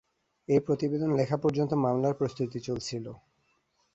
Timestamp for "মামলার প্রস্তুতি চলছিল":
1.83-3.05